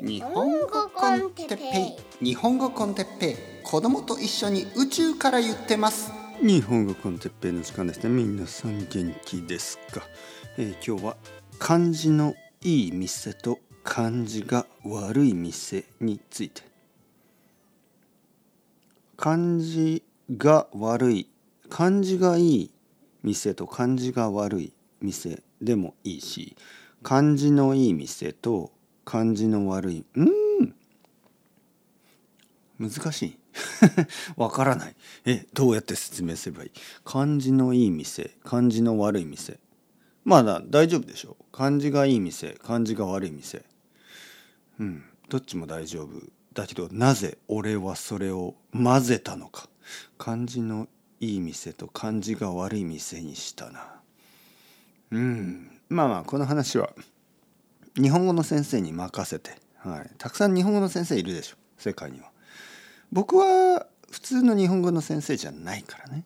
[0.00, 2.24] 日本語コンテッペイ。
[2.24, 3.36] 日本語コンテッペイ。
[3.64, 6.12] 子供と一緒に宇宙から言ってます。
[6.40, 8.08] 日本語コンテッペイの時間ですね。
[8.08, 10.02] 皆さん元気ですか、
[10.56, 11.16] えー、今日は
[11.58, 16.62] 漢字のいい店と漢字が悪い店について。
[19.16, 20.04] 漢字
[20.36, 21.28] が悪い。
[21.68, 22.70] 漢字がいい
[23.24, 26.56] 店と漢字が悪い店でもいいし
[27.02, 28.70] 漢字のいい店と
[29.08, 30.04] 漢字の悪い。
[30.16, 30.74] うん。
[32.78, 33.38] 難しい。
[34.36, 34.96] わからない。
[35.24, 36.70] えどうやって説明すればいい？
[37.06, 39.60] 漢字のいい店漢字の悪い店。
[40.26, 41.38] まだ大丈夫でしょ？
[41.40, 43.64] う漢字がいい店漢字が悪い店。
[44.78, 45.02] うん。
[45.30, 46.20] どっちも大丈夫。
[46.52, 49.70] だけどなぜ俺はそれを混ぜたのか？
[50.18, 50.86] 漢字の
[51.18, 54.02] いい店と漢字が悪い店にしたな。
[55.12, 55.70] うん。
[55.88, 56.90] まあまあこの話は
[58.00, 62.30] 日本語の先生に任せて、はい、たくさん日本語の先生いるでしょ世界には。
[63.10, 66.24] 僕は普通の日本語の先生じゃないからね。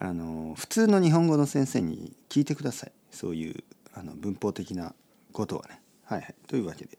[0.00, 2.92] あの普通の日本語の先生に聞いてください。
[3.10, 4.94] そういうあの文法的な
[5.32, 5.80] ことはね。
[6.04, 6.98] はいはい、というわけで。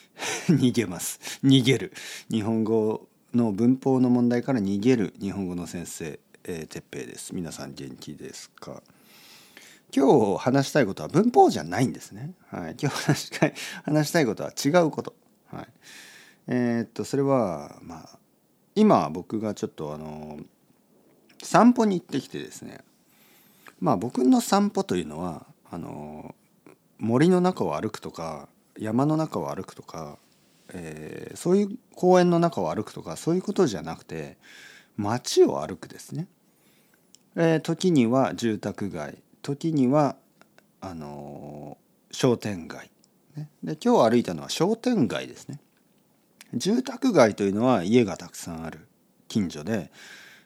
[0.48, 1.20] 逃げます。
[1.42, 1.92] 逃げる。
[2.30, 7.34] 日本語の文法の問題から逃げる日本語の先生、えー、です。
[7.34, 8.82] 皆さん元気ですか？
[9.94, 12.32] 今日話したいことは文法じゃないんですね。
[12.48, 13.54] はい、今日話したい
[13.84, 15.14] 話したいことは違うこと。
[15.52, 15.66] はい、
[16.48, 18.18] えー、っとそれはまあ
[18.74, 20.38] 今僕がちょっとあの
[21.42, 22.80] 散歩に行ってきてですね
[23.80, 26.34] まあ僕の散歩というのはあの
[26.98, 28.48] 森の中を歩くとか
[28.78, 30.16] 山の中を歩くとか、
[30.72, 34.38] えー、そういう公園の中を歩くとかそういうことじゃなくて
[34.96, 36.28] 街を歩くですね。
[37.36, 40.16] えー、時には住宅街時には
[40.80, 41.76] あの
[42.10, 42.90] 商店街、
[43.36, 45.60] ね、で今日歩いたのは商店街ですね。
[46.54, 48.86] 住宅街というのは家がたくさんある
[49.28, 49.90] 近所で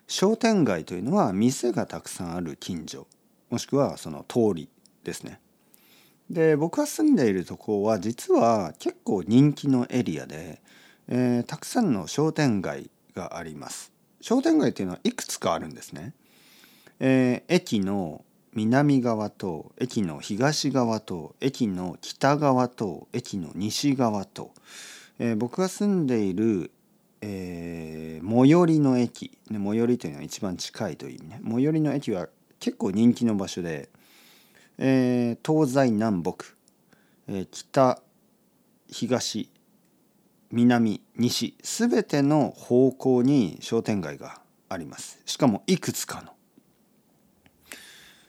[0.07, 3.07] 商店街というのは店がたくさんある近所。
[3.51, 4.69] もしくはその通り
[5.05, 5.41] ですね。
[6.31, 10.61] で僕が住んでいるところは実は結構人気のエリアで、
[11.09, 13.93] えー、たくさんの商店街があります。
[14.21, 16.13] 商店街というのはいくつかあるんですね、
[16.99, 18.25] えー、駅の
[18.57, 24.55] 南側と駅の東側と駅の北側と駅の西側と、
[25.19, 26.71] えー、僕が住んでいる、
[27.21, 31.41] えー、最寄りの駅、ね、最寄りというのは一番近いという意味ね。
[31.47, 32.29] 最寄りの駅は
[32.59, 33.91] 結構人気の場所で、
[34.79, 36.47] えー、東西南北、
[37.29, 38.01] えー、北
[38.89, 39.51] 東
[40.51, 41.55] 南西。
[41.63, 44.41] 全ての方向に商店街が
[44.71, 45.21] あります。
[45.27, 46.36] しかもいくつかの。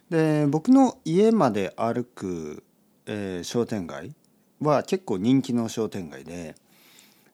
[0.10, 2.64] で僕の家まで歩く、
[3.06, 4.16] えー、商店街
[4.62, 6.56] は結構人気の商店街で、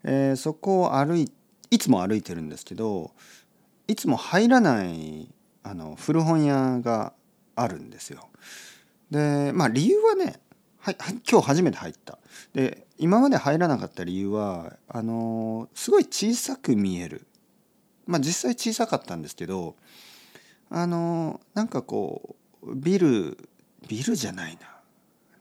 [0.04, 1.32] えー、そこを歩い
[1.70, 3.12] いつも歩いてるんですけど
[3.88, 5.30] いつも入らない
[5.64, 7.14] あの古本屋が
[7.56, 8.30] あるんですよ。
[9.12, 10.40] でまあ理由はね
[10.80, 10.98] はい
[11.30, 12.18] 今日初めて入った。
[12.54, 17.28] で今まで入らなかった理由はあのすごい小さく見える。
[18.06, 19.76] まあ実際小さかったんですけど
[20.70, 22.43] あのなんかこう
[22.76, 23.50] ビル
[23.88, 24.68] ビルじゃないな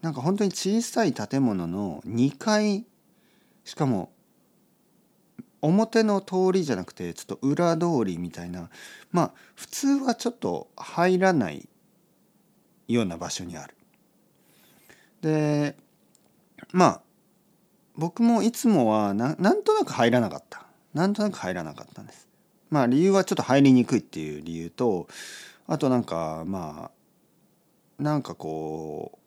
[0.00, 2.84] なんか本当に小さい建物の2階
[3.64, 4.10] しかも
[5.60, 8.68] 表の通りじゃなくてちょっと裏通りみたいな
[9.12, 11.68] まあ普通はちょっと入らない
[12.88, 13.76] ような場所にある。
[15.20, 15.76] で
[16.72, 17.00] まあ
[17.94, 22.26] 僕もいつもはななんとなく入らなかったなんとなく入らなかったんです。
[22.70, 25.06] まあ理由はちょっと入りにくいっていう理由と
[25.68, 27.01] あとなんかまあ
[28.02, 29.18] なんかこ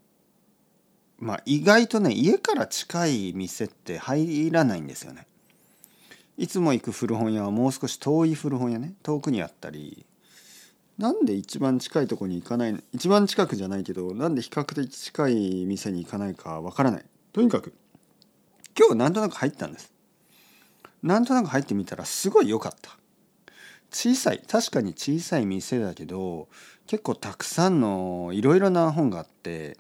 [1.20, 5.28] うまあ意外とね家から近い店って入らないんですよね。
[6.38, 10.06] いつも行く古本屋はもう少し遠い古本屋ね遠くにあったり
[10.98, 17.06] なんで一番近いとこに行かない一番近くじゃないけどなんで比較的近い店に行かないかわからない。
[17.32, 17.74] とにかく
[18.78, 19.94] 今日なんとなく入ったんです。
[21.02, 22.98] なんとなく入ってみたらすごい良かった。
[23.92, 26.50] 小さい確かに小さい店だけど
[26.88, 29.78] 結構たくさんのいろいろな本があって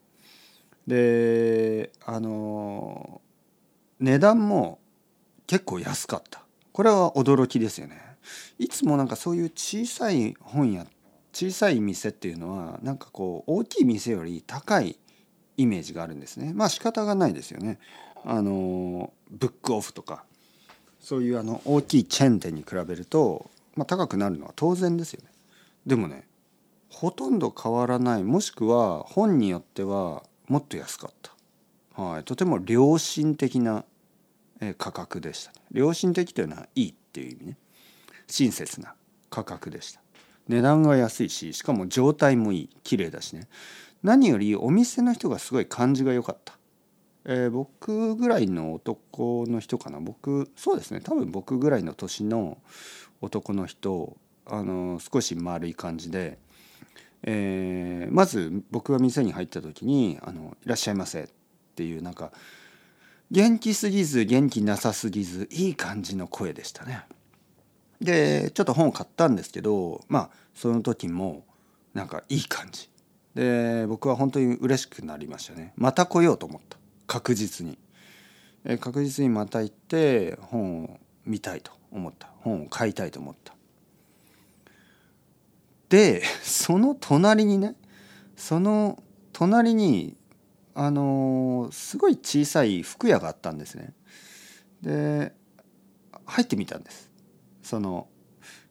[0.87, 3.21] であの
[3.99, 4.79] 値段も
[5.47, 6.43] 結構安かった。
[6.71, 8.01] これは驚きですよね。
[8.59, 10.85] いつもなんかそういう小さい本屋
[11.31, 14.97] 小さい店っていうのはなんかこう大きい店より高い
[15.57, 16.53] イメージがあるんですね。
[16.53, 17.79] まあ仕方がないですよね。
[18.25, 20.25] あのブックオフとか
[20.99, 25.29] そういうあの大きいチェーン店に比べると、まあ、高くなるのは当然ですよね。
[25.85, 26.27] でもね
[26.89, 28.23] ほとんど変わらない。
[28.23, 31.13] もしくは本によってはもっと安かっ
[31.95, 33.83] た、はい、とても良心的な
[34.77, 37.57] 価格でした良心的というのはいいっていう意味ね。
[38.27, 38.95] 親切な
[39.29, 40.01] 価格でした。
[40.47, 42.69] 値段が安いししかも状態もいい。
[42.83, 43.47] 綺麗だしね。
[44.03, 46.57] 何よりお店の人がすごい感じが良かった、
[47.25, 49.99] えー僕ぐらいの男の人かな。
[49.99, 51.01] 僕そうですね。
[51.01, 52.59] 多分僕ぐらいの年の
[53.21, 54.15] 男の人
[54.45, 56.37] あの少し丸い感じで、
[57.23, 61.27] えーまず僕が店に入った時に「あのいらっしゃいませ」っ
[61.75, 62.31] ていうなんか
[63.31, 67.03] 元気すぎず元気なさすぎずいい感じの声でしたね。
[67.99, 71.45] でちょっと本を買ったんですけどまあその時も
[71.93, 72.89] なんかいい感じ。
[73.33, 75.73] で僕は本当に嬉しくなりましたね。
[75.75, 76.77] また来ようと思った。
[77.07, 77.77] 確実に、
[78.63, 82.29] え確実にまた行って本を見たいと思った。
[82.39, 83.54] 本を買いたいと思った。
[85.95, 87.73] でその隣にね
[88.35, 89.01] その
[89.31, 90.17] 隣に
[90.73, 93.93] あのすごい小さい服屋があったんですね。
[94.81, 95.31] で
[96.25, 97.09] 入ってみたんです。
[97.63, 98.09] その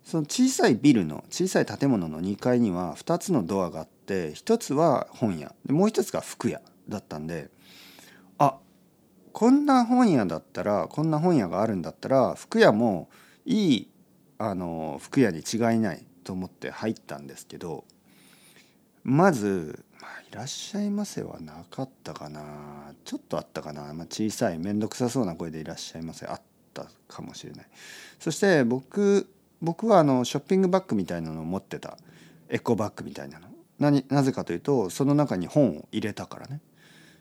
[0.05, 5.55] その小さいビルの小さい建物の2階には2つのドアがあって1つは本屋。
[5.65, 6.61] でもう1つが服屋
[6.91, 7.49] だったんで
[8.37, 8.59] あ
[9.33, 13.09] こんな本屋だったらこんな本屋があるんだったら服屋も
[13.47, 13.91] いい
[14.37, 17.85] あの服屋に違いないと思って入ったんですけど
[19.05, 22.95] まず、まあ「いらっしゃいませ」はなかったかな。
[23.05, 26.41] ちょっとあったかな、まあ、小さい面倒くさそうな声で「いらっしゃいませ」あっ
[26.73, 27.67] たかもしれない。
[28.19, 29.29] そして僕
[29.61, 31.99] 僕はあのショッピングバッグみたいなのを持ってた。
[32.49, 33.49] エコバッグみたいなの。
[33.79, 36.61] 何なぜかというとその中に本を入れたからね。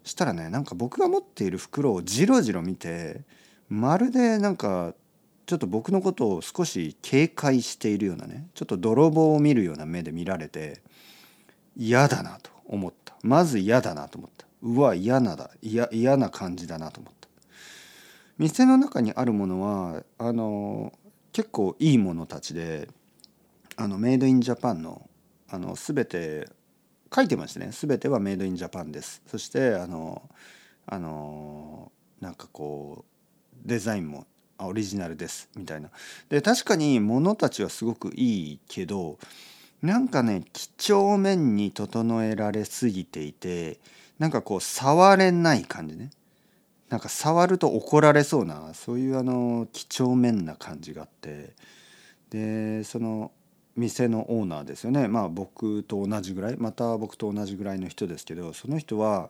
[0.04, 3.22] したらねなんか僕が持っている袋をじろじろ見て
[3.70, 4.94] まるでなんか
[5.46, 10.82] ちょっと僕のことを少し警戒しているようなねちょっと泥棒を見るような目で見られて
[11.76, 13.16] 嫌だなと思った。
[13.24, 14.46] まず嫌だなと思った。
[14.62, 15.52] うわ嫌なだ。
[15.62, 17.28] 嫌な感じだなと思った。
[18.38, 20.94] 店の中にあるものはあの
[21.32, 22.88] 結構いいものたちで
[23.76, 25.10] あのメイドインジャパンの
[25.50, 26.48] あの全て
[27.14, 27.70] 書いてましたね。
[27.72, 29.22] 全てはメイドインジャパンです。
[29.28, 30.22] そしてあの
[30.86, 31.92] あの
[32.22, 34.26] なんかこうデザインも
[34.68, 35.50] オリジナルです。
[35.56, 35.90] みたいな。
[36.30, 39.18] で確かに物たちはすごくいいけど
[39.82, 43.80] なんかね几帳面に整えられすぎていて
[44.20, 46.12] なんかこう触れない感じね。
[46.90, 51.54] なんか触ると怒られそうなそういうあの几帳面な感じがあって。
[52.30, 53.32] でその
[53.76, 55.08] 店のオーナーですよね。
[55.08, 56.58] まあ僕と同じぐらい。
[56.58, 59.30] また僕と同じぐらいの人ですけどその人は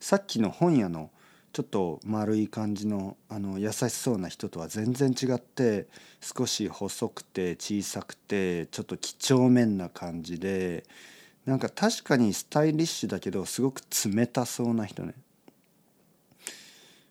[0.00, 1.10] さっきの本屋の
[1.52, 5.88] ちょっと丸い感じのあの優しそうな人とは全然違って
[6.20, 10.84] 少し細くて小さくてちょっと几帳面な感じで
[11.46, 15.14] なんか確かにスタイリッシュだけどすごく冷たそうな人ね。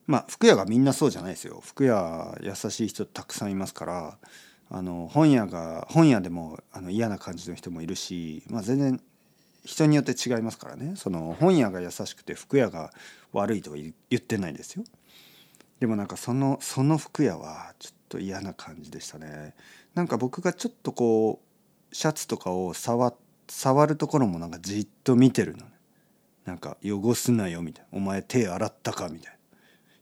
[0.07, 4.17] まあ服屋がみんなそうじゃないですよ服屋優しい人たくさんいますから
[4.71, 9.01] あの本屋が本屋でもあの嫌な感じの人もいるし、まあ、全然
[9.69, 10.93] 人によって違いますからね。
[10.95, 12.91] その本屋が優しくて服屋が
[13.33, 14.83] 悪いとは言ってないですよ。
[15.79, 19.53] でもなんかそのその服屋はちょっと嫌な感じでしたね。
[19.93, 21.39] なんか僕がちょっとこ
[21.91, 23.13] うシャツとかを触
[23.47, 25.71] 触るところもなんかじっと見てるのね。
[26.45, 27.97] なんか汚すなよみたいな。
[27.99, 29.37] お前手洗ったかみたいな。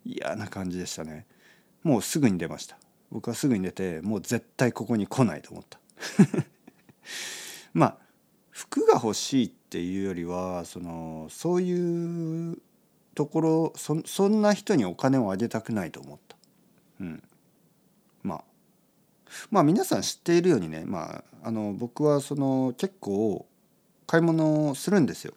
[0.05, 1.25] 嫌な感じでしたね。
[1.83, 2.77] もうすぐに出ました。
[3.11, 5.77] 僕はすぐに出てもう絶対ここに来ないと思った。
[7.73, 7.97] まあ
[8.49, 12.57] 服が欲しいっていうよりはそのそういう
[13.15, 16.35] ところそそんな人にお金をあげたくないと思った
[17.01, 17.23] うん
[18.23, 18.43] まあ
[19.51, 23.45] まあ皆さん知っているようにね、まあ、あの僕はその結構
[24.05, 25.33] 買い物をするんですよ。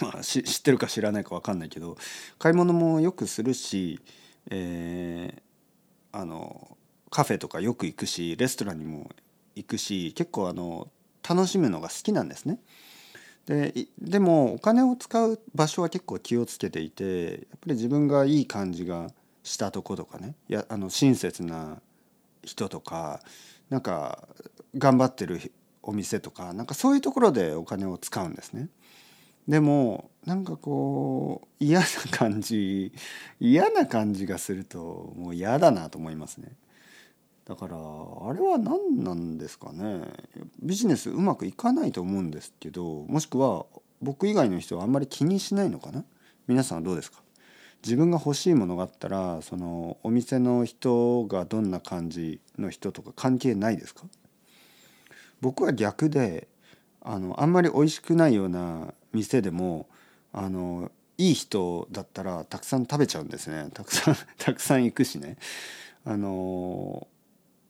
[0.00, 1.96] まあ、し知ってるか知らないか分かんないけど
[2.38, 4.00] 買い物もよくするし、
[4.50, 5.44] えー
[6.16, 6.78] あの
[7.10, 9.10] カフェとかよく行くしレストランにも
[9.56, 10.88] 行くし結構あの
[11.28, 12.60] 楽しむのが好きなんですね。
[13.46, 19.10] ででもお金を使う場所は結構気をつけていてやっぱり自分がいい感じが
[19.42, 21.80] したとことかねやあの親切な
[22.42, 23.20] 人とか
[23.68, 24.26] なんか
[24.76, 28.68] 頑張ってるお店とかなんかそういうところでお金を使うんですね。
[29.46, 32.92] でもなんかこう嫌な感じ
[33.40, 36.52] 嫌な感じがするともう嫌だなと思いますね。
[37.46, 40.02] だからあれは何なんですかね。
[40.62, 43.66] ビジネスうまくいかないと思うんですけどもしくは
[44.00, 46.04] 僕以外の人はあんまり気にしないのかな。
[46.46, 47.22] 皆さんはどうですか。
[47.82, 54.04] 自分が欲しいものがあったらそのお店の人がどんな感じの人とか関係ないですか。
[55.42, 56.48] 僕は逆で
[57.02, 59.86] あのあんまり美味しくないような店でも
[60.32, 63.68] あのいい人だったらたくさん食べちゃうんですね。
[63.74, 65.36] たくさんたくさん行くしね。
[66.06, 67.06] あの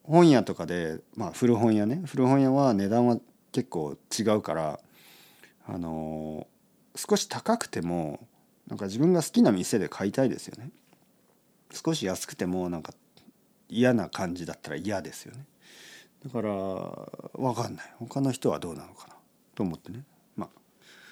[0.05, 2.03] 本屋とかでまあ古本屋ね。
[2.07, 3.19] 古本屋は値段は
[3.53, 4.81] 結構違うから
[5.67, 6.47] あの
[6.95, 8.27] 少し高くても
[8.69, 10.71] なんか自分が好きな店で買いたいですよね。
[11.73, 12.93] 少し安くてもなんか
[13.69, 15.45] 嫌な感じだったら嫌ですよね。
[16.25, 16.53] だから
[17.35, 17.95] 分かんない。
[17.99, 19.15] 他の人はどうなのかな？
[19.55, 20.05] と思ってね。
[20.37, 20.49] まあ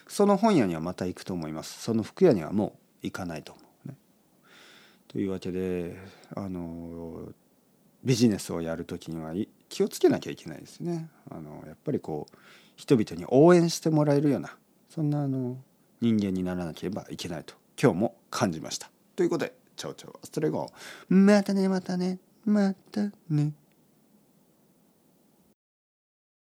[0.07, 1.83] その本屋にはまた行くと思います。
[1.83, 2.69] その服屋にはも
[3.03, 3.97] う行かないと思うね。
[5.09, 5.99] というわけで
[6.35, 7.33] あの
[8.05, 9.33] ビジネスをやる時には
[9.69, 11.09] 気をつけなきゃいけないですね。
[11.31, 12.37] あのやっぱりこう
[12.77, 14.57] 人々に応援してもらえるような
[14.89, 15.57] そんなあの
[16.01, 18.91] 人間にならなければいけないと今日も感じました。
[19.15, 20.69] ということでチャオチャオアストレゴ。
[21.09, 22.19] またねまたね。
[22.45, 23.53] またね。